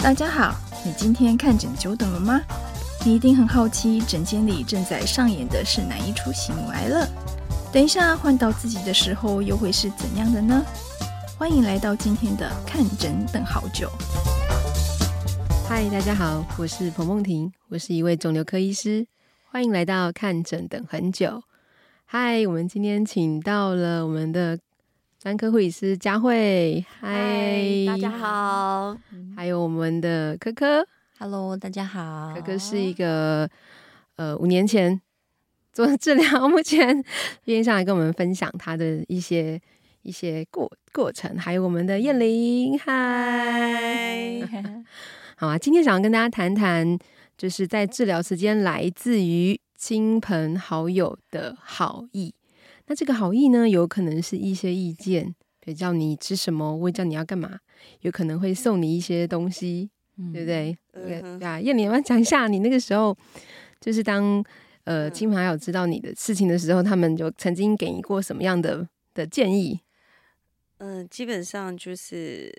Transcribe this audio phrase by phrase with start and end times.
[0.00, 0.54] 大家好，
[0.84, 2.40] 你今天看诊久等了吗？
[3.04, 7.06] 你一定很好奇，诊间里正在上演的是哪一出喜怒哀乐？
[7.72, 10.64] 等一下换到自己的时候，又会是怎样的呢？
[11.38, 13.90] 欢迎来到今天的看诊等好久。
[15.68, 19.06] 嗨，大家好，我是彭梦婷，我是一位肿瘤科医师，
[19.50, 21.42] 欢迎来到看诊等很久。
[22.04, 24.58] 嗨，我们今天请到了我们的
[25.18, 26.84] 专科护理师佳慧。
[27.00, 28.96] 嗨，大家好。
[29.34, 30.86] 还有我们的科科。
[31.18, 32.34] Hello，大家好。
[32.34, 33.48] 科科是一个
[34.16, 35.00] 呃五年前
[35.72, 37.02] 做治疗， 目前
[37.44, 39.58] 愿意上来跟我们分享他的一些
[40.02, 41.34] 一些过过程。
[41.38, 44.42] 还有我们的燕玲，嗨，
[45.36, 45.56] 好啊。
[45.56, 46.98] 今天想要跟大家谈谈，
[47.38, 52.34] 就是在治疗时间来自于亲朋好友的好意。
[52.86, 57.58] 那这个好意呢，有可能是一些意见，比如叫你吃什么，或者叫你要干嘛，
[58.00, 59.90] 有可能会送你一些东西。
[60.32, 60.74] 对不对？
[61.44, 63.14] 啊，彦伶，要不要讲一下你那个时候，
[63.78, 64.42] 就是当
[64.84, 69.78] 呃亲朋好友知道你的事情的时候，他们就曾经给你过什么样的的建议？
[70.78, 72.50] 嗯、呃，基本上就是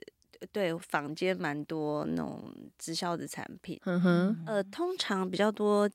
[0.51, 2.43] 对坊间蛮多那种
[2.77, 5.89] 直销的产品，嗯哼，呃，通常比较多。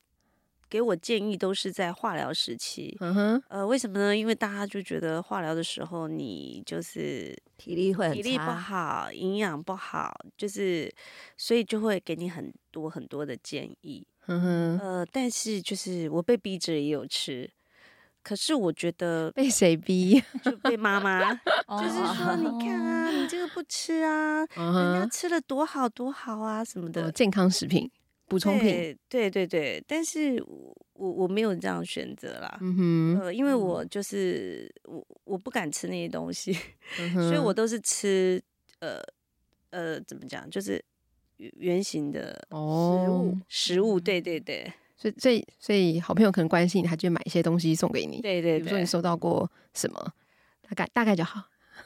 [0.73, 4.17] 给我建议都是在化疗时期，嗯哼，呃，为什么呢？
[4.17, 10.91] 因为大家就觉得化疗的时候，你就是体力会体力不好，营养不好，就是
[11.37, 17.47] 所以就会给你很多很多的建议，嗯哼，呃，但是就是我被逼着也有吃，
[18.23, 20.19] 可是我觉得被谁逼？
[20.43, 21.31] 就被妈妈，
[21.69, 27.91] 就是说你看啊，你这个不吃啊，人家吃了多好多好啊什么的健康食品。
[28.27, 30.41] 补充品，对对对，但是
[30.93, 36.57] 我我没有这样选择啦，嗯哼，呃，因为我就是我我不敢吃那些东西，
[36.99, 38.41] 嗯、所以我都是吃
[38.79, 39.01] 呃
[39.69, 40.83] 呃怎么讲，就是
[41.37, 50.13] 圆形的食物、哦、食物，对对对，所以所以所以好朋友可能关心你，他就买一些东西送给你，对，对对，比如说你收到过什么，
[50.61, 51.43] 大概大概就好。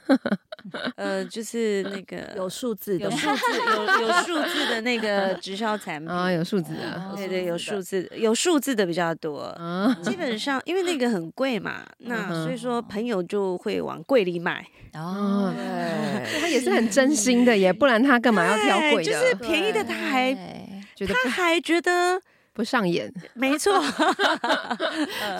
[0.98, 9.56] 呃，就是那个有数字、有数字、有有数字的那个直销产品啊，有数字的，对对，有数字，有数字的比较多。
[10.04, 14.66] 基本上因为那个很贵嘛，那所以说朋友就会往贵里买。
[14.94, 19.12] 哦，对， 他也是很真心的耶，不然他干嘛要挑贵的？
[19.12, 20.34] 就是便宜的他还
[20.96, 22.20] 觉得他还觉得
[22.54, 23.14] 不上眼。
[23.36, 23.80] 没错，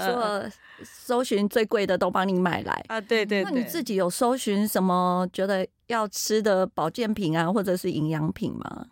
[0.06, 0.44] 说。
[0.84, 3.00] 搜寻最贵的都帮你买来啊！
[3.02, 8.88] 对对对，那你自己有搜寻什么觉得要吃的保健品啊，或者是营养品吗？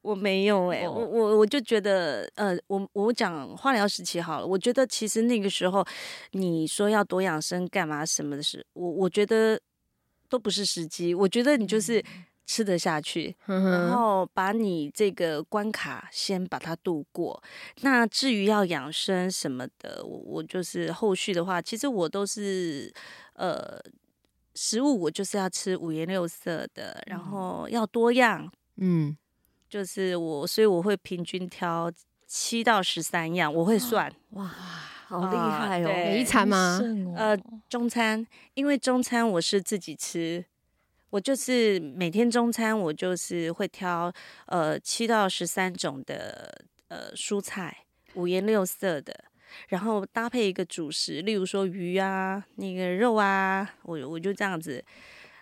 [0.00, 5.84] 我没有哎、欸，我我我就觉得，呃，我我讲化疗时期好了，我觉得其实那个时候
[6.32, 9.60] 你说要多养生干嘛什么的事，我我觉得
[10.28, 11.14] 都不是时机。
[11.14, 12.02] 我觉得你就是。
[12.42, 17.40] 嗯吃得下去，然后把你这个关卡先把它度过。
[17.82, 22.92] 那至于要养生什么的，我我就是后续的话，其实我都是
[23.34, 23.80] 呃
[24.54, 29.16] 食物，我就是要吃五颜六色的，然后要多样，嗯，
[29.70, 31.90] 就是我，所以我会平均挑
[32.26, 34.12] 七到十三样，我会算。
[34.30, 35.86] 哇，好厉害哦！
[35.86, 36.78] 每一餐吗？
[37.16, 37.38] 呃，
[37.68, 40.44] 中餐，因为中餐我是自己吃。
[41.12, 44.10] 我就是每天中餐，我就是会挑
[44.46, 46.50] 呃七到十三种的
[46.88, 47.84] 呃蔬菜，
[48.14, 49.14] 五颜六色的，
[49.68, 54.82] 然后搭配一个主食，例如说鱼啊，那个肉啊，我我就这样子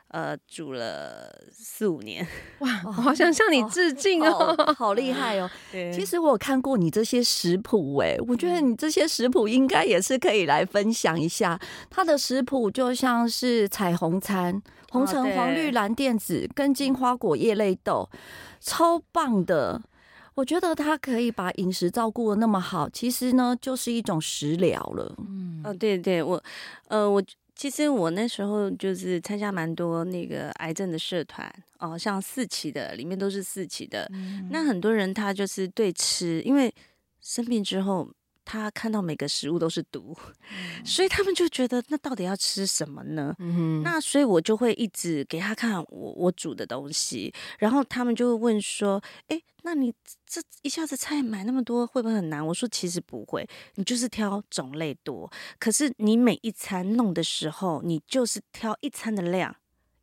[0.08, 2.26] 呃煮了四五年。
[2.58, 5.48] 哇，我好想向你致敬哦，哦好厉害哦！
[5.70, 11.56] 对其实我有看过你这些食谱，哎，我觉得你这些食谱应该也是可以来分享一下。
[11.88, 14.60] 它的食谱就像是彩虹餐。
[14.90, 18.08] 红橙黄绿蓝靛紫根茎花果叶类豆，
[18.60, 19.80] 超棒的！
[20.34, 25.14] 我觉得它可以把饮食照顾的那么好，其实呢就是一种食疗了。
[25.18, 26.42] 嗯，哦，对对，我，
[26.88, 27.22] 呃，我
[27.54, 36.72] 其实我那时候就是参加蛮多那个癌症的社团哦，像四期的里面都是四期的，嗯、那很多人他就是对吃，因为
[37.20, 38.08] 生病之后。
[38.44, 40.16] 他看到每个食物都是毒，
[40.50, 43.34] 嗯、所以他们就觉得那到底要吃什么呢？
[43.38, 49.94] 嗯、那所以我就会一直给他看我我煮的东西，然后他们就会问说：“哎，那你
[50.26, 59.54] 这一下子菜买那么多会不会很难？”我说：“其实不会，你就是挑种类多，可是你每一餐弄的时候，你就是挑一餐的量。”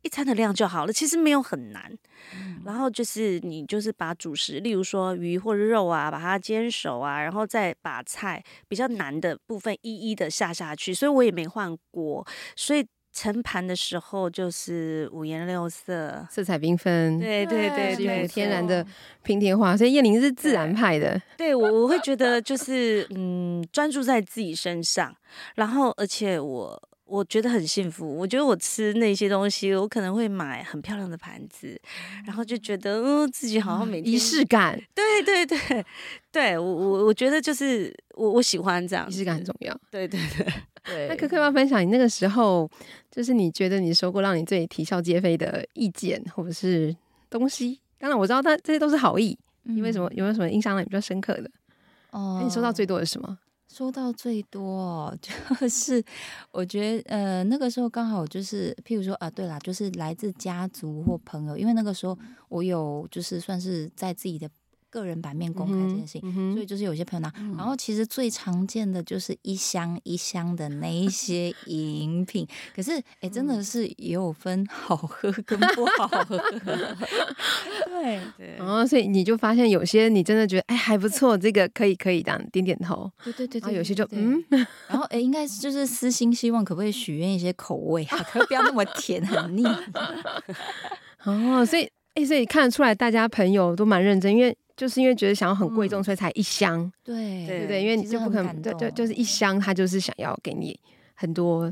[0.02, 1.92] 一餐的量就好了，其实没有很难。
[2.34, 10.94] 嗯、然后就是你就是把主食，例如说鱼或者肉啊，把它煎熟啊，然后再把菜比较难的部分一一的下下去。
[10.94, 18.86] 所以我也没换锅，所以盛盘的时候就是五颜六色，色彩缤纷，对对对，是有天然的
[19.22, 21.20] 拼贴画，所以叶玲是自然派的。
[21.36, 25.16] 对，我我会觉得就是嗯，专注在自己身上，
[25.56, 26.88] 然后而且我。
[27.08, 28.16] 我觉得很幸福。
[28.16, 31.80] 我觉得我吃那些东西，我可能会买很漂亮的盘子，
[32.26, 34.78] 然后就觉得，嗯、呃，自己好像每天仪式感。
[34.94, 35.84] 对对对，
[36.30, 39.74] 对我我我觉得就是我我喜欢这样，仪式感很重要。
[39.90, 40.46] 对对对
[40.84, 41.08] 对。
[41.08, 42.70] 那可可以要分享你那个时候，
[43.10, 46.94] 就是你觉得你收过让你最啼笑皆非的意见或者是
[47.28, 47.80] 东西？
[47.98, 49.38] 当然我知道，但这些都是好意。
[49.64, 50.10] 因为什么？
[50.14, 51.50] 有没有什么印象让你比较深刻的？
[52.12, 53.38] 哦，你收到最多的是什么？
[53.72, 56.02] 说到最多哦 就是，
[56.50, 62.18] 我觉得呃那个时候刚好就是，譬如说啊，对啦，就是来自家族或朋友，因为那个时候
[62.48, 64.48] 我有就是算是在自己的。
[64.90, 76.38] 个人版面公开这件事情，嗯嗯、所以就是有些朋友拿，嗯、然后其实最常见的就是一箱一箱的那一些 饮品，可是哎、欸，真的是也有分好喝跟不好喝。
[77.86, 83.10] 对 对，然后所以你就发现有些你真的觉得哎还不错，这个可以可以这样点点头。
[83.24, 84.42] 对对对，然后有些就嗯，
[84.88, 89.64] 然后哎、欸，应该就是私心希望可不可以许愿一些口味啊，可不要那么甜很腻。
[91.24, 91.84] 哦，所以
[92.14, 94.56] 哎、欸，所以看得出来大家朋友都蛮认真，因为。
[94.78, 100.78] 就是因为觉得想要很贵重，所以才一箱，对对对，因为你就不可能，就就就是一箱，他就是想要给你
[101.14, 101.70] 很多。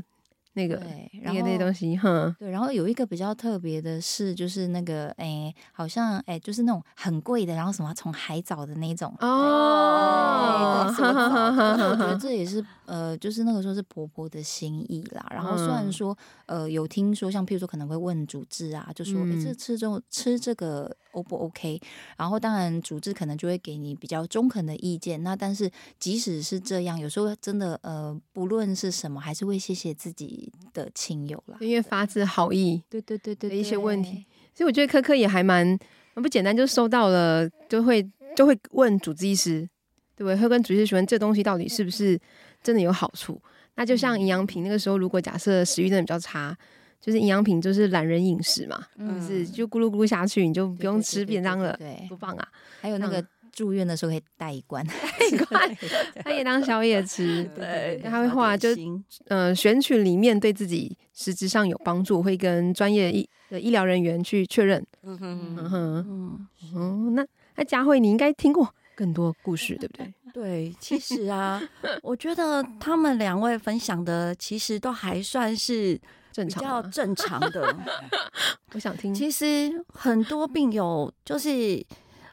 [0.53, 0.81] 那个，
[1.21, 10.87] 然后那些东西，哼，对，然后有一个比较特别的是，就是那个，哎，好像，哎，就是那种很贵的，然后什么从海藻的那种哦。
[10.87, 15.25] 我觉得这也是，呃，就是那个时候是婆婆的心意啦。
[15.29, 16.17] 然后虽然说，
[16.47, 21.79] 呃，有听说，像譬如说可能会问主治啊，就说，哎，这吃这吃这个 O 不 OK？
[22.17, 25.21] 然后当然主治可能就会给你比较中肯的意见。
[25.21, 25.69] 那但是
[25.99, 30.51] 即使是这样，有时候真的，呃，不论是什么，还是会谢谢自己。
[30.73, 35.65] 的亲友啦，因为发自好意，对对对对，的一些问题，所以我觉得科科也还蛮
[36.13, 39.67] 蛮不简单，就收到了，就会就会问主治医师，
[40.15, 40.37] 对不对？
[40.37, 42.19] 会跟主治医师询问这东西到底是不是
[42.67, 43.41] 真的有好处？
[43.75, 46.53] 那就像营养品那个时候，如果假设食欲真的比较差，
[46.99, 52.47] 就是营养品就是懒人饮食嘛，嗯、就是就咕噜咕噜下去，你就不用吃便当了，对，不棒啊！
[52.81, 53.25] 还有那个。
[53.53, 54.93] 住院的时候可以带一罐，带
[55.31, 55.77] 一罐，
[56.23, 57.43] 他也当宵夜吃。
[57.55, 64.85] 对，他会画，就嗯、呃，选取里面对自己实质上有帮助，会跟专业医的医疗人员去确认。
[65.01, 67.25] 嗯哼嗯哼嗯，那
[67.55, 70.13] 那佳慧，你应该听过更多故事，对不对？
[70.33, 71.61] 对，其实啊，
[72.01, 75.99] 我觉得他们两位分享的其实都还算是
[76.35, 77.73] 比较正常的。
[78.73, 81.85] 我想听，其实很多病友就是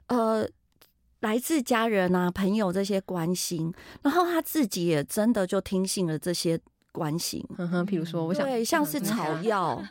[0.09, 0.49] 呃。
[1.21, 3.73] 来自家人啊、朋友这些关心，
[4.03, 6.61] 然后他自己也真的就听信了这些
[6.93, 7.43] 关心。
[7.57, 9.83] 嗯哼，比如说，我想对，像是草 药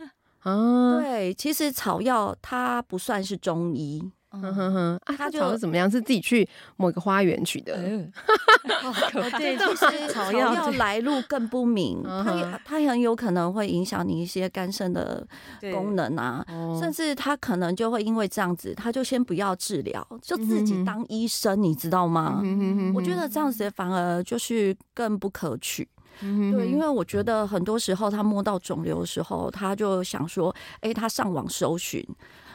[0.41, 4.11] 啊，对，其实草药它不算是中医。
[4.41, 5.89] 哼哼哼，啊，他草是怎么样？
[5.89, 6.47] 是自己去
[6.77, 7.75] 某个花园取的？
[9.37, 15.25] 对，就是草药来路更不明，它它很有可能会影响你一些肝肾的
[15.71, 16.43] 功能啊，
[16.79, 22.41] 甚至他可能就会因为这样子，他就先不要治疗，就自己当医生，你知道吗？
[22.95, 25.87] 我觉得这样子反而就是更不可取。
[26.19, 32.05] 对，因为我觉得很多时候他摸到肿瘤的时候，他就想说，哎，他上网搜寻。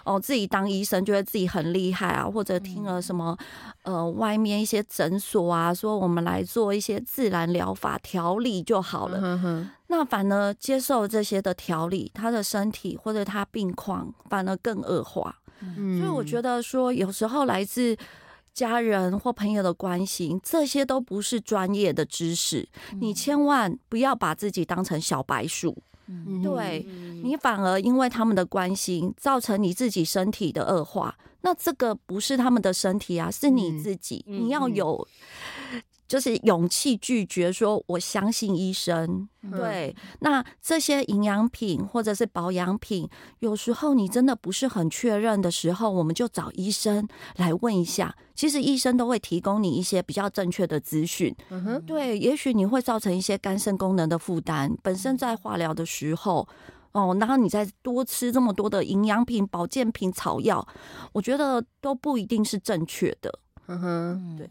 [0.08, 3.36] 哦，自己当医生觉得自己很厉害啊，或者听了什么，
[3.82, 9.20] 呃，外面一些诊所啊，说我们来做一些自然疗法调理就好了。
[9.22, 15.36] 嗯、哼那反而接受这些的调理，他的身体或者他病况反而更恶化。
[15.60, 17.94] 嗯、所以我觉得说，有时候来自
[18.54, 25.76] 家人或朋友的关心，这些都不是专业的知识，嗯、你千万不要把自己当成小白鼠。
[26.08, 26.84] 嗯、对，
[27.22, 35.06] 你反而因为他们的关心，造成你自己身体的恶化，那这个不是他们的身体啊，是你自己，嗯、你要有。
[36.06, 39.28] 就是勇气拒绝说，我相信医生。
[39.50, 43.06] 对，那这些营养品或者是保养品，
[43.40, 47.06] 有时候你真的不是很确认的时候，我们就找医生
[47.36, 48.16] 来问一下。
[48.34, 51.34] 其实医生都会提供你一些比较正确的资讯。
[51.50, 54.74] 嗯哼，对，也许你会造成一些肝肾功能的负担。
[54.82, 56.48] 本身在化疗的时候，
[56.92, 60.66] 哦，然后你再多吃这么多的营养品、保健品、草药，
[61.12, 63.38] 我觉得都不一定是正确的。
[63.66, 64.48] 嗯哼，对。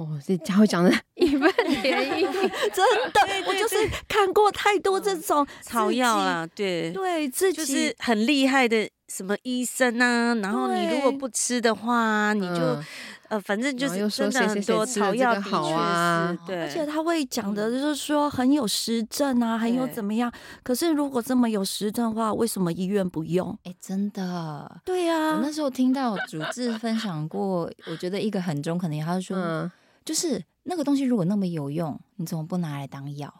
[0.00, 1.52] 哦，这佳慧讲的义愤
[1.82, 3.76] 填膺，真的，我就是
[4.08, 12.84] 看过太多这种草药啦，对对，自己就是很厉害的什么医生啊，然后你如果不吃的话，你就、嗯、
[13.28, 20.32] 呃，反正就是真的很多草药的确是，对，而且他会讲的就是说很有实证啊，很有怎么样。
[20.62, 23.50] 可是如果这么有实证的话，为什么医院不用？
[23.64, 25.34] 哎、欸，真的，对呀、啊。
[25.34, 29.70] 我那时候听到主治分享过，我觉得一个很中肯的，他就说、嗯，
[30.04, 33.32] 就是那个东西如果那么有用，你怎么不拿来当药？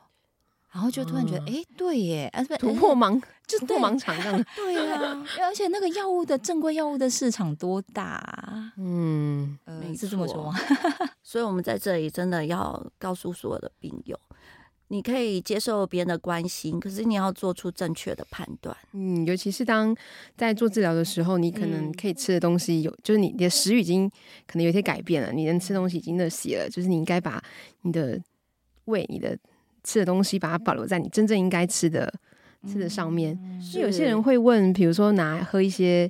[0.73, 4.45] 然后就突然觉得，哎、嗯，对耶，啊，突破盲，就突破盲肠这样。
[4.55, 8.73] 对啊，而且那个药物的正规药物的市场多大、啊？
[8.76, 10.57] 嗯，呃，是这么说吗？
[11.25, 14.17] 所以我们在这里真的要告诉所有的病友，
[14.90, 18.76] 你可以接受别人的关心，可是你要做出正确的判断。
[18.92, 19.97] 嗯，尤其是当
[20.37, 24.09] 在做治疗的时候，你可能可以吃的东西有，就是你的食欲已经
[24.47, 27.42] 可能有些改变了，你能吃东西已经那些了，就是你应该把
[27.82, 28.20] 你的
[28.85, 29.37] 胃、你的。
[29.82, 32.12] 吃的东西，把它保留在你真正应该吃的
[32.68, 33.35] 吃的上面。
[33.59, 36.09] 是有些人会问，比如说拿喝一些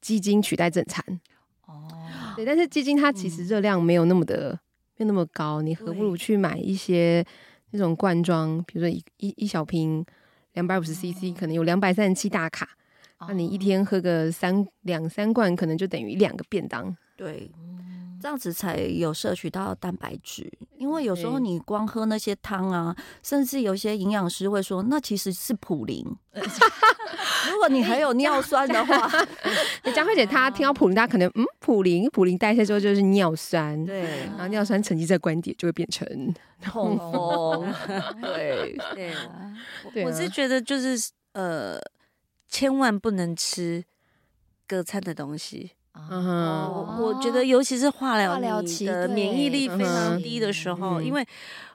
[0.00, 1.20] 鸡精取代正餐。
[1.66, 1.86] 哦，
[2.34, 4.58] 对，但是鸡精它其实热量没有那么的，
[4.96, 5.62] 没有那么高。
[5.62, 7.24] 你何不如去买一些
[7.72, 10.04] 那种罐装，比如说一一一小瓶
[10.52, 12.68] 两百五十 CC，可能有两百三十七大卡。
[13.28, 16.96] 那你一天喝个三两三罐，可能就等于两个便当。
[17.16, 17.50] 对。
[18.22, 26.06] 这样子才有摄取到蛋白质，因为有时候你光喝那些汤啊，甚至有些营养师会说，那其实是普林。
[27.50, 29.10] 如果你还有尿酸的话，
[29.92, 36.06] 佳慧姐她听到普林，她可能嗯，普林普林代谢之后就是尿酸，对，然后尿酸沉积在关节就会变成
[36.62, 37.74] 痛风，
[38.22, 39.12] 对对，
[39.92, 40.04] 对。
[40.04, 41.80] 我是觉得就是呃，
[42.48, 43.84] 千万不能吃
[44.68, 45.72] 隔餐的东西。
[45.94, 51.26] 嗯哼，我我觉得尤其是化疗期的免疫力非常低的时候，因为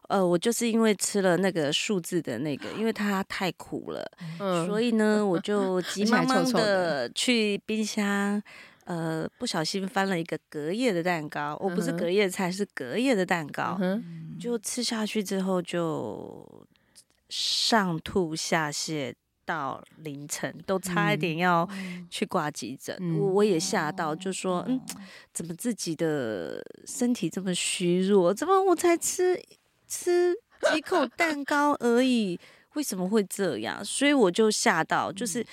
[0.09, 4.09] 呃，我就是因为吃了那个数字的那个，因为它太苦了，
[4.39, 7.09] 嗯、所以呢，我就急忙忙的。
[7.13, 8.41] 去冰箱，
[8.86, 13.77] 呃，不小心翻了一个隔夜的蛋糕，我不是隔夜菜，是隔夜的蛋糕，
[14.39, 16.65] 就吃下去之后就
[17.29, 19.13] 上吐下泻。
[19.48, 21.68] 到凌晨都差一点要
[22.10, 24.80] 去挂急诊，嗯，我我也吓到，就说嗯，
[25.34, 28.34] 怎么自己的身体这么虚弱？
[28.34, 29.42] 怎么我才吃
[29.88, 30.36] 吃
[30.72, 32.38] 几口蛋糕而已，
[32.74, 33.84] 为什么会这样？
[33.86, 35.46] 所以我就吓到，就是。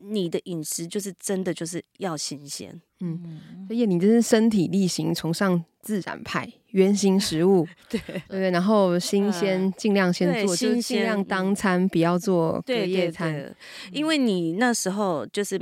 [0.00, 13.54] 你的饮食就是真的就是要新鲜，嗯，所以你真是身体力行，崇尚自然派，原形食物， 对对，然后新鲜尽量先做，就尽量当餐，不要做隔夜餐，
[13.92, 15.58] 因为你那时候就是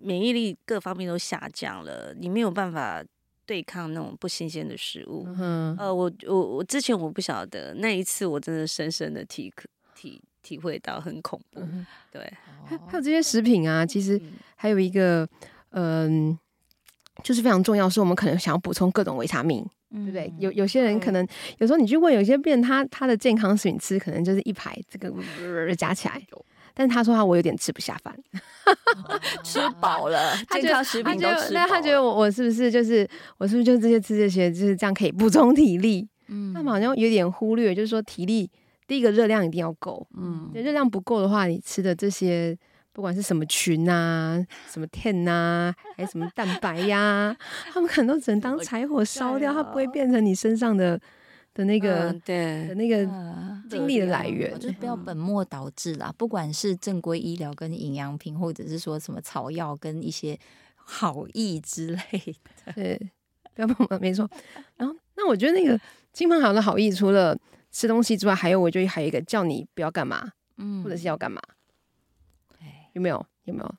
[0.00, 3.02] 免疫力各方面都下降了，你没有办法
[3.46, 5.26] 对抗那种不新鲜的食物。
[5.38, 9.52] 嗯，呃，我我我之前我不晓得，那一次我真的深深的体
[9.94, 10.20] 体。
[10.44, 12.20] 体会到很恐怖，嗯、对，
[12.66, 13.00] 还有。
[13.00, 14.20] 这些食品啊，其实
[14.56, 15.26] 还有一个，
[15.70, 16.38] 嗯、呃，
[17.22, 20.34] 就是非常重要，是我们可能想要补充各种维他命，嗯、对不对？
[20.38, 21.26] 有有些人可能
[21.58, 25.12] 有时候你去问有些病人，他他的健康食品吃可能就是一排这个
[25.76, 26.20] 加起来，
[26.74, 28.14] 但是他说他我有点吃不下饭，
[29.44, 36.08] 吃饱了，健康食品都吃饱他觉得我我是不是就是我是不是就这些吃这些就是这样可以补充体力？
[36.28, 38.50] 嗯，他们好像有点忽略，就是说体力。
[38.86, 42.54] 第一个热量一定要够，嗯，热量不够的话，你吃的这些
[42.94, 47.36] 不管是什么群啊、什么天啊，还是什么蛋白呀、啊，
[47.72, 50.98] 他们可能都只能当柴火烧掉，它不会变成你身上的
[51.52, 53.04] 的那个、嗯、对的那个
[53.68, 54.54] 精力的来源。
[54.60, 60.38] 就是不要本末倒置啦，不管是正规医疗跟营养品，或者是说什么草药跟一些
[60.76, 62.00] 好意之类
[62.64, 63.10] 的，对，
[63.54, 64.30] 不要本末没错。
[64.76, 65.76] 然后，那我觉得那个
[66.12, 67.36] 亲朋好友的好意，除了
[67.72, 71.40] 吃东西之外，还有我觉得还有一个叫你不要干嘛，嗯，或者是要干嘛，
[72.94, 73.24] 有没有？
[73.44, 73.74] 有没有？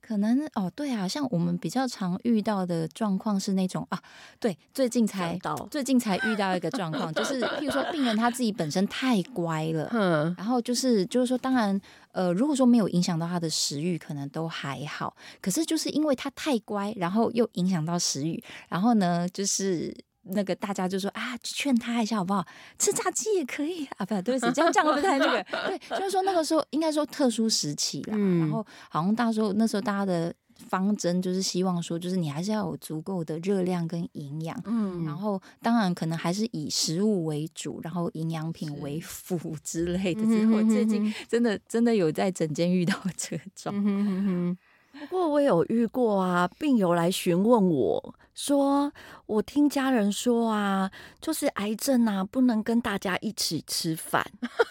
[0.00, 4.02] 可能哦，对啊，像我们比较常遇到的状况是那种啊，
[4.40, 5.38] 对，最近才
[5.70, 19.94] 最近才遇到一个状况，就是 譬如说病人他自己本身太乖了，嗯，然后就是就是说，当然呃，如果说没有影响到他的食欲，可能都还好，可是就是因为他太乖，然后又影响到食欲，然后呢，就是。
[20.22, 22.46] 那个大家就说啊，劝他一下好不好？
[22.78, 25.42] 吃炸鸡也可以啊，不对，对不起，这样这样不太那个。
[25.66, 30.34] 对，就是说那个时候应该说特殊时期啦，嗯、然后好像到时候那时候大家的
[30.68, 40.22] 方针就是希望说，就是你还是要有足够的热量跟营养，嗯，然后当然可能还是以食物为主，然后营养品为辅之类的。
[40.26, 43.72] 之后最近真的真的有在整间遇到这种。
[43.74, 44.58] 嗯哼哼哼
[45.00, 48.92] 不过我我有遇过啊，病友来询问我说
[49.24, 50.90] ：“我听家人说啊，
[51.20, 54.22] 就是癌症啊，不能跟大家一起吃饭，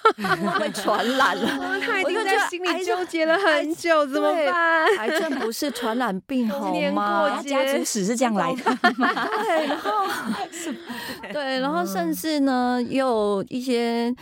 [0.60, 4.86] 会传染了。”他一定在心里纠结了很久，怎么办？
[5.00, 7.42] 癌症不是传染病好吗？
[7.42, 8.64] 家族史是这样来的。
[8.86, 9.92] 对，然后
[11.34, 14.16] 对，然后甚至呢，也有一些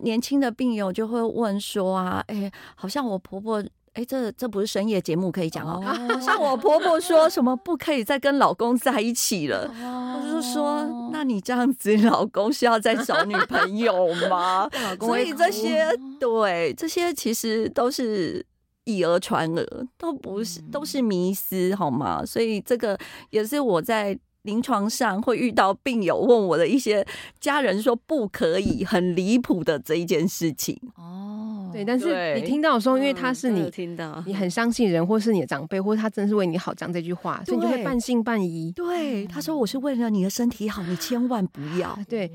[0.00, 3.62] 年轻的病友就会问说啊，哎，好像我婆婆。
[3.94, 5.80] 哎，这这不是深夜节目可以讲哦。
[5.84, 6.20] Oh.
[6.22, 10.32] 像我婆婆说什么不可以再跟老公在一起了，我、oh.
[10.32, 14.68] 就说，那你这样子，老公是要再找女朋友吗？
[15.00, 15.86] 所以这些
[16.18, 18.44] 对这些其实都是
[18.84, 19.64] 以讹传讹，
[19.96, 22.26] 都不是都是迷思，好吗？
[22.26, 22.98] 所以这个
[23.30, 27.04] 也是我在临床上会遇到病友问我的一些
[27.40, 31.70] 家人说不可以，很离谱的这一件事情哦。
[31.72, 38.70] 对，但是你听到的时候，因为他是你，嗯、听到你很相信人，或是你的长辈，或是他真是为你好讲这句话，所以你就会半信半疑。
[38.72, 41.98] 对，他说我是为了你的身体好，你千万不要。
[42.08, 42.30] 对，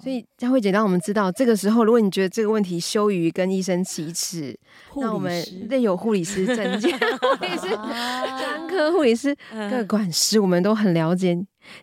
[0.00, 4.56] 所以佳慧姐让我们知道，这个时候如果你觉得这个问题羞于跟医生启齿，
[4.96, 9.34] 那我们内有护理师、证件护理师、专科护理师、
[9.68, 11.36] 各管师，我们都很了解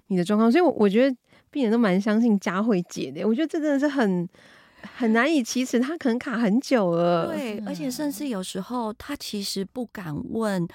[0.08, 1.18] 你的状况，所以我觉得
[1.51, 3.25] 病人都蛮相信佳慧姐的。
[3.25, 4.27] 我觉得这真的是很。
[4.96, 7.34] 很难以启齿，他可能卡很久了。
[7.34, 10.68] 对，而且甚至有时候他其实不敢问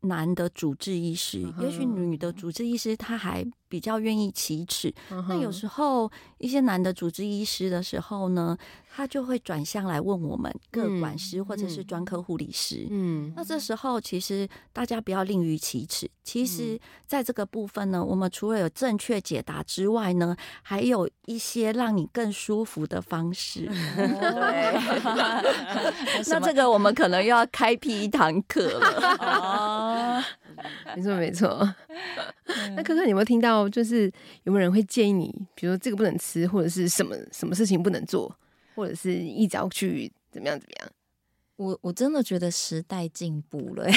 [0.00, 4.90] 男的主治医师，嗯、也许女的主治医师他还比较愿意启齿。
[5.10, 8.56] 嗯、那有时候一些男的主治医师的时候呢，
[8.92, 12.86] 他就会转向来问我们各管师或者是专科护理师。
[12.90, 16.10] 嗯，那这时候其实大家不要吝于启齿。
[16.24, 23.68] 其实在这个部分呢，我们除了有正确解答之外呢，还有一些让你更舒服的方式。
[26.28, 28.86] 那这个我们可能又要开辟一堂课了。
[29.20, 30.22] 哦，
[30.96, 31.74] 没错没错。
[32.76, 33.68] 那柯柯，你有没有听到？
[33.68, 34.12] 就是
[34.44, 38.36] 有没有人会建议你，比如说这个不能吃，或者是什么什么事情不能做？
[38.80, 40.90] 或者是一早去怎么样怎么样？
[41.60, 43.84] 我我真的觉得时代进步了，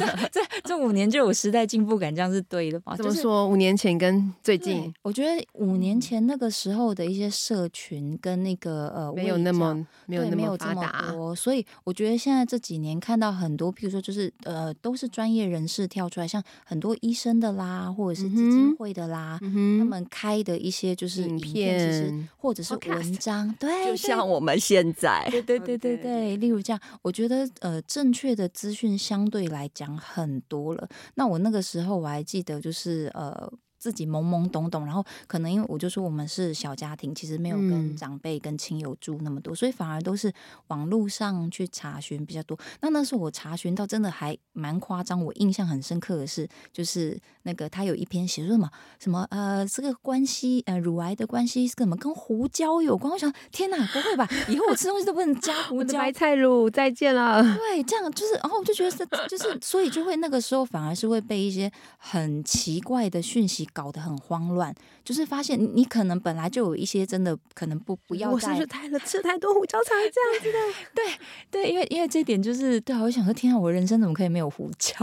[0.00, 2.96] 这这这五年就有时代进步感，这样是对的吧？
[2.96, 3.46] 怎么说？
[3.46, 26.39] 五年前跟最近，我觉得五年前那个时候的一些社群跟那个呃没有那么没有那么发达，所以我觉得现在这几年看到很多，譬如说就是呃都是专业人士跳出来，像很多医生的啦，或者是基金会的啦，他们开的一些就是影片，或者是文章，对，就像我们现在，对对对对对。
[26.40, 30.88] 例如这样，我觉得呃，正确的资讯相对来讲很多了。
[31.14, 33.52] 那我那个时候我还记得，就是呃。
[33.80, 40.30] 自己懵懵懂懂，然后可能因为我就说我们是小家庭，其实没有跟长辈跟亲友住那么多，嗯、所以反而都是
[40.66, 42.56] 网络上去查询比较多。
[42.82, 53.10] 那那时候我查询到真的还蛮夸张，我印象很深刻的是，就是那个他有一篇写说什么什么呃这个关系呃乳癌的关系是什么跟胡椒有关？
[53.10, 54.28] 我想天哪，不会吧？
[54.46, 55.98] 以后我吃东西都不能加胡椒。
[55.98, 57.42] 白菜乳再见了。
[57.42, 63.66] 对，这样就是，然后我就觉得是就是，所以就会那个时候反而是会被一些很奇怪的讯息。
[63.72, 68.30] 搞得很慌乱，就是发现你可能本来就有一些真的可能不不要。
[68.30, 70.58] 我是不是太了吃太多胡椒才这样子的？
[70.94, 71.04] 对
[71.50, 74.94] 对，因为因为这点就是对啊，我想说，天啊，我人生怎么可以没有胡椒？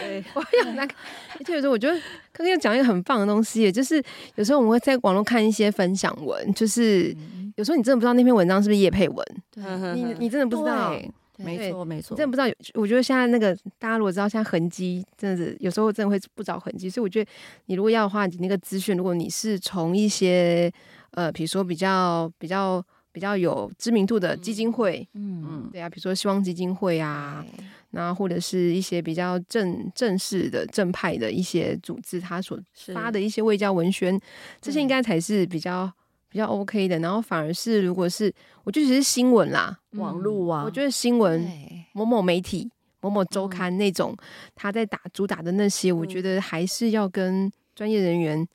[0.00, 0.94] 对，我有那个，
[1.38, 2.00] 而且有时候我觉得
[2.32, 4.02] 刚刚讲一个很棒的东西，也就是
[4.36, 7.14] 有时候我们会在网络看一些分享文，就是
[7.56, 9.64] 有时候你真的不知道那篇文章是不是叶佩文，对
[9.94, 10.96] 你你真的不知道。
[11.38, 12.56] 没错，没错，真的不知道。
[12.74, 16.88] 我觉得现在那个大家如果知道，现在痕迹真的是有时候真的会不着痕迹。
[16.88, 17.30] 所以我觉得
[17.66, 20.72] 你如果要的话，你那个资讯，如果你是从一些
[21.10, 27.44] 呃，比如说比较比较比较有知名度的基金会，嗯嗯，对啊，比如说希望基金会啊，
[27.90, 32.58] 那或者是一些比较正正式的正派的一些组织，他所
[32.94, 34.20] 发的一些卫教文宣，
[34.60, 35.92] 这些应该才是比较。
[36.36, 38.30] 比较 OK 的，然后反而是如果是，
[38.62, 41.50] 我觉得只是新闻啦，网络啊，我觉得新闻
[41.94, 42.70] 某某媒体、
[43.00, 44.14] 某某周刊那种，
[44.54, 48.46] 他在打主打的那些，我觉得还是要跟专业人员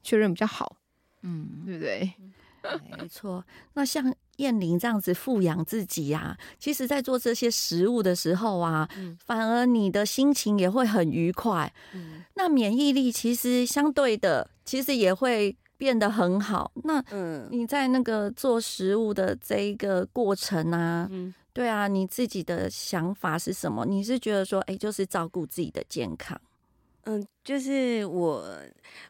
[0.00, 0.76] 确认比较好，
[1.22, 2.12] 嗯，对不对？
[2.96, 3.44] 没错。
[3.72, 11.74] 那像燕玲这样子富养自己呀，其实在做这些食物的时候啊，反而你的心情也会很愉快，
[12.34, 15.56] 那免疫力其实相对的，其实也会。
[15.76, 16.70] 变得很好。
[16.84, 23.84] 那嗯，你在那个做食物的这一个过程啊，嗯，对啊，你自己的想法是什么？
[23.86, 26.40] 你是觉得说，哎，就是照顾自己的健康？
[27.06, 28.58] 嗯，就是我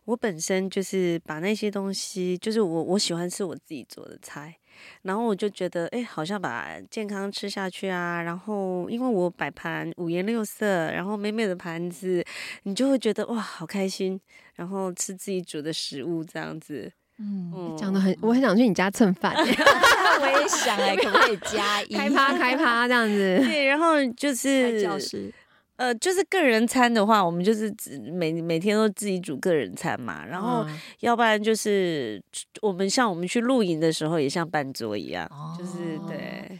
[0.05, 4.57] 我本身就是把那些东西，就是我我喜欢吃我自己做的菜，
[5.02, 8.22] 然后我就觉得，哎，好像把健康吃下去啊。
[8.22, 12.24] 然后因为我摆盘五颜六色，然后美美的盘子，
[12.64, 14.20] 你就会觉得哇，好开心。
[14.54, 19.34] 然后吃自己煮的食物这样子，嗯，讲的很，我很想去你家蹭饭。
[19.37, 23.40] 我也想哎，可不可以加 一开趴开趴这样子？
[23.44, 25.32] 对，然后就是教室。
[25.76, 27.74] 呃，就是个人餐的话，我们就是
[28.12, 30.24] 每每天都自己煮个人餐嘛。
[30.24, 30.64] 然后，
[31.00, 32.22] 要不然就是
[32.62, 36.16] 我们像我们去露营的时候，也像办桌一样，哦、就是对。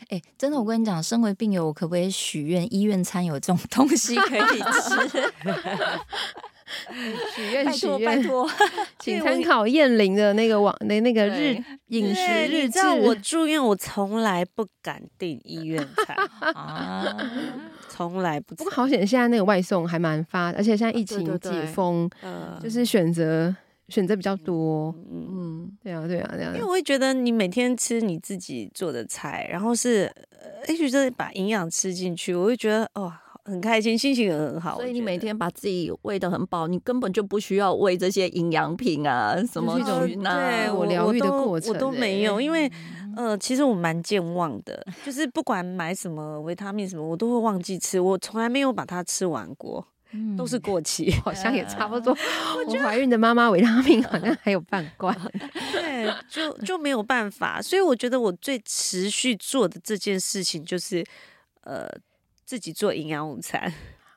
[0.09, 5.23] 哎、欸，真的，我跟你讲，身为病友，我可不可以许愿医院餐有这种东西可以吃？
[7.35, 8.51] 许 愿许愿，拜托，
[8.99, 11.57] 请参考燕玲的那个网那那个日
[11.89, 12.81] 饮食日志。
[12.89, 16.17] 我住院，我从来不敢订医院餐
[16.55, 17.17] 啊。
[17.95, 22.11] 从来不，不过好险，现在那个外送还蛮发，而且现在疫情解封，
[22.61, 23.55] 就是选择
[23.89, 24.93] 选择比较多。
[25.09, 26.51] 嗯，对啊，对啊，对啊。
[26.55, 30.11] 因为我会觉得你每天吃你自己做的菜，然后是，
[30.69, 33.13] 也许是把营养吃进去，我会觉得哦，
[33.45, 34.75] 很开心，心情也很好。
[34.75, 42.69] 所以你每天把自己喂的很饱，你根本就不需要喂这些营养品啊，什么这种对我疗愈的过程，我都没有，因为。
[43.17, 52.17] 呃，其实我蛮健忘的，就是不管买什么维他命什么，我都会忘记吃，我从来没有把它吃完过，嗯、都是过期，好像也差不多。
[52.67, 55.17] 我怀孕的妈妈维他命好像还有半罐，
[55.73, 61.05] 对，就就没有办法，所以我觉得我最持续做的这件事情就是，
[61.63, 61.89] 呃，
[62.45, 63.73] 自己做营养午餐。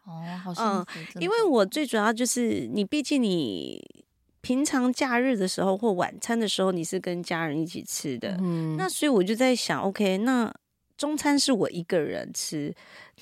[0.06, 4.06] 哦，好像、嗯，因为我最主要就是你，毕竟你。
[4.48, 10.50] 平常假日的时候或晚餐的时候，你是跟家人一起吃的，嗯，那所以我就在想，OK，那
[10.96, 12.74] 中餐是我一个人吃，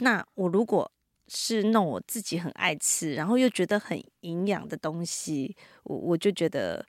[0.01, 0.91] 那我如果
[1.27, 6.85] 是弄我自己很爱吃，然后又觉得很营养的东西，我我就觉得，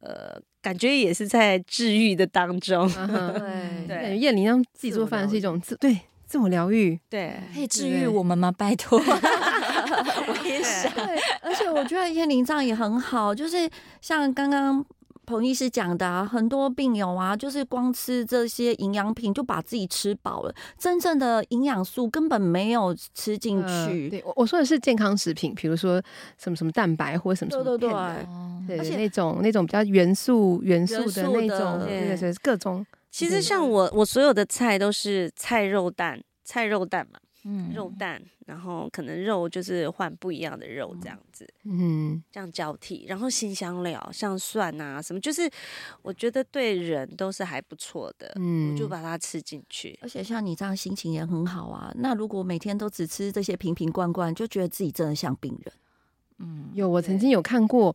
[0.00, 5.98] 呃，感觉也是在治愈的当中， 对对，燕玲让自己做饭是一种自对。
[6.28, 8.52] 自我疗愈，对，可以治愈我们吗？
[8.52, 9.00] 拜托，
[10.28, 10.92] 我也想。
[11.42, 13.68] 而且我觉得燕玲这样也很好，就是
[14.00, 14.84] 像刚刚
[15.26, 23.68] 彭医师讲的啊，很多病友啊，就是光吃这些营养品就把自己吃饱了，真正的营养素根本没有吃进去。
[23.68, 26.02] 呃、对，我我说的是健康食品，比如说
[26.38, 32.86] 什么什么蛋白或者什么什么，对对对，对，而且那种那种比较元素元素的那种，对对对，各种。
[33.10, 37.18] 其实像我，我所有的菜都是菜肉蛋，菜肉蛋嘛，
[37.50, 45.50] 嗯，肉蛋，然后可能肉就是换不一样的肉这样子，嗯，这样交替，然后新香料，像蒜啊什么，就是
[46.02, 49.98] 我觉得对人都是还不错的，嗯，我就把它吃进去。
[50.02, 55.72] 而且像你这样心情也很好啊，那如果每天都只吃这些瓶瓶罐罐，就觉得自己真的像病人。
[56.40, 57.94] 嗯，有，我曾经有看过，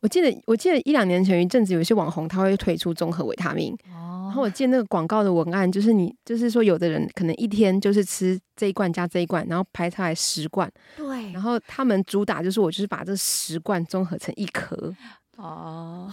[0.00, 14.94] 我记得我记得一两年前一阵子有一些网红他会推出综合维他命，哦，然后我记得那个广告的文案就是你就是说有的人可能一天就是吃这一罐加这一罐，然后排出来十罐，对，然后他们主打就是我就是把这十罐综合成一颗，
[15.36, 16.10] 哦，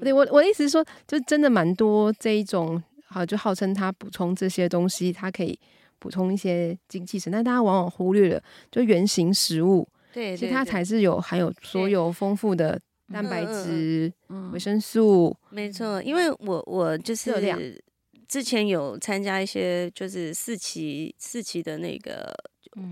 [0.00, 5.58] 对我我的意思是说，就真的蛮多这一种，好就号称他补充这些东西，它可以
[5.98, 9.86] 补充一些精气神，但大家往往忽略了就原型食物。
[10.16, 12.80] 对，其实它才是有含有所有丰富的
[13.12, 14.10] 蛋白质、
[14.50, 15.36] 维生素。
[15.50, 17.78] 没错，因为我我就是
[18.26, 22.34] 之前有参加一些就是四期四期的那个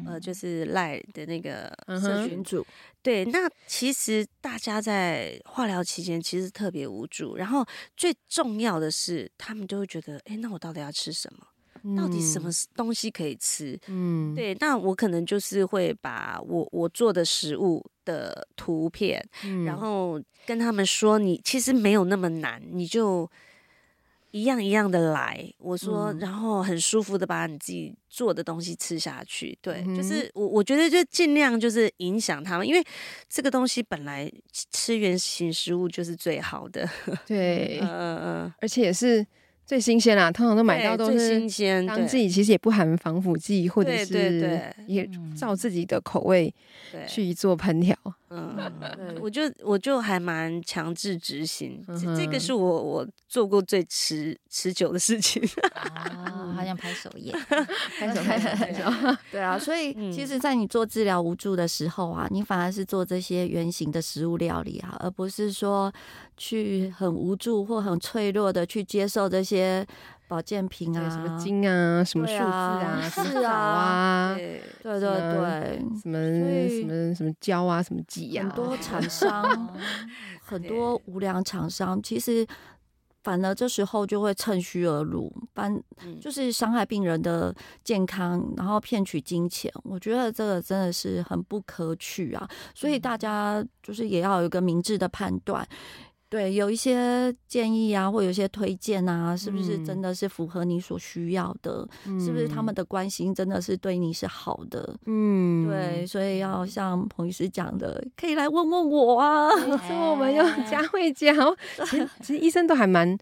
[0.06, 2.62] 呃，就是赖的那个社群组。
[3.00, 7.64] 对，那其实大家在化疗期间其实特别无助，然后
[7.96, 11.46] 最重要的是，他们就会觉得，哎，那我到底要吃什么？
[11.97, 13.79] 到底什么东西可以吃？
[13.88, 23.31] 嗯，对，那我可能就是会把我我做的食物的图片，嗯、然后跟他们说，你其实没有那么难，你就
[24.31, 25.47] 一样一样的来。
[25.59, 29.59] 我说，嗯、然后很舒服的把你自己做的东西吃下去。
[29.61, 32.83] 对，嗯、就是我我觉得就尽量就是影响他们，因为
[33.29, 34.33] 这个东西本来
[34.73, 36.88] 吃原型食物就是最好的。
[37.27, 39.27] 对，嗯嗯嗯，而且也是。
[39.66, 41.85] 最新鲜啦，通常都买到都是新鲜。
[41.87, 46.53] 当自己其实也不含防腐剂，或者是也照自己的口味
[47.09, 47.96] 去做烹调。
[48.29, 48.57] 嗯，
[49.20, 51.83] 我就我就还蛮强制执行，
[52.16, 55.40] 这个是我我做过最持持久的事情。
[55.72, 57.33] 啊， 好像拍手耶，
[57.98, 59.16] 拍手拍手拍手。
[59.31, 65.90] 对啊， 所以其实，在你做治疗无助的时候啊，你反而是做这些原型的食物料理啊，而不是说。
[66.37, 69.87] 去很无助或很脆弱的去接受这些
[70.27, 76.18] 保健品啊，什么金啊，什么数字啊，是 啊，对对对，什么
[76.68, 79.79] 什么什么胶啊，什么剂啊，很多厂商，
[80.42, 82.47] 很多无良厂商，其实
[83.23, 85.81] 反而这时候就会趁虚而入，反
[86.20, 89.70] 就是伤害病人的健康，然后骗取金钱。
[89.85, 92.49] 我觉得这个真的是很不可取啊！
[92.75, 95.66] 所以大家就是也要有一个明智的判断。
[96.28, 101.87] 对，有一些建议啊，或有一些推荐啊，是不是真的是符合你所需要的？
[102.06, 104.96] 嗯、是不是他们的关心真的是对你是好的？
[105.06, 109.48] 嗯，对，所以要像彭医师讲的，可以来问问我啊。
[109.50, 111.32] 所以，我们有佳慧姐，
[111.87, 113.16] 其实其实医生都还蛮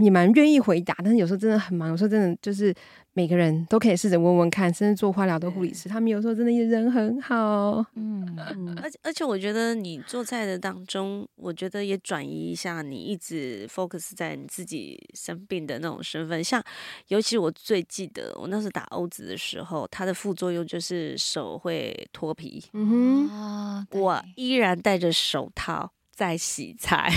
[0.00, 2.74] 也蛮愿意回答，但是有时候真的很忙，有时候真的就是。
[3.12, 7.84] 每个人都可以试着问问看，甚至做化疗的护理师，他们有时候真的也人很好。
[7.94, 8.38] 嗯，
[8.80, 16.42] 而且而且我觉得你做菜的当中，我觉得也转移一下你一直 focus 在你自己生病的那种身份。
[16.42, 16.62] 像
[17.08, 22.62] 尤其我最记得，我那时打欧子的时候，它的副作用就是手会脱皮。
[22.72, 25.90] 嗯哼，我依然戴着手套。
[26.20, 27.10] 在洗菜，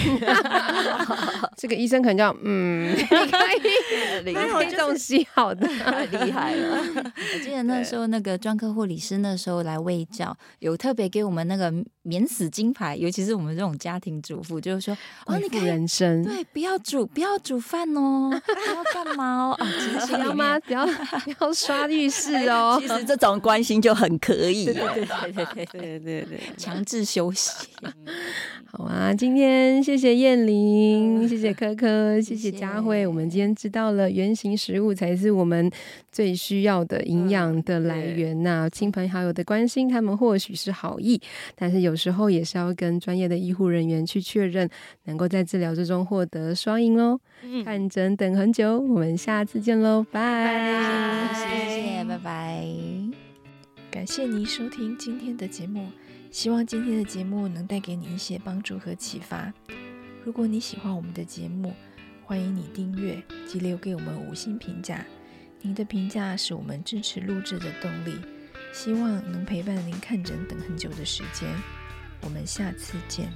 [1.60, 2.96] 这个医生可能叫嗯，
[4.24, 6.78] 你可以，这种洗好的，太 厉害了。
[7.04, 11.70] 我记得那时候那个专科护理师那时候来喂教，有特别给我们那个
[12.04, 19.52] 免死金牌，尤其是我们这种家庭主妇，就是说哦，你看人生对，不要煮，不要煮饭哦，不要干嘛哦？
[19.60, 19.68] 啊，
[20.08, 20.58] 不要吗？
[20.62, 22.78] 不要不要刷浴室哦。
[22.80, 27.68] 其实这种关心就很可以，对对对对对对对对，强制休息，
[28.72, 28.93] 好啊。
[28.94, 33.08] 啊，今天谢谢燕玲，谢谢科科，谢谢佳慧。
[33.08, 35.68] 我们今天知道了原型食物才是我们
[36.12, 38.70] 最需要的营养的来源呐、啊。
[38.70, 41.20] 亲朋好友的关心，他们或许是好意，
[41.56, 44.70] 但是有时候也是要跟专业的医护人员去确认，
[45.06, 47.20] 能够在治疗之中获得双赢哦。
[47.66, 52.64] 看诊等很久，我们下次见喽，拜，谢谢，拜拜。
[53.90, 55.88] 感谢您收听今天的节目。
[56.34, 59.54] 希望今天的节目能带给你一些帮助和启发。
[60.26, 61.72] 如果你喜欢我们的节目，
[62.24, 65.06] 欢迎你订阅及留给我们五星评价。
[65.62, 68.20] 您的评价是我们支持录制的动力。
[68.74, 71.48] 希望能陪伴您看诊等很久的时间。
[72.22, 73.32] 我们下次见。